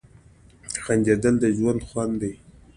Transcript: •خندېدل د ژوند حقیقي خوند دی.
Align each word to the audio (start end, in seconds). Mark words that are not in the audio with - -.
•خندېدل 0.83 1.35
د 1.39 1.45
ژوند 1.57 1.79
حقیقي 1.81 1.87
خوند 1.89 2.13
دی. 2.21 2.33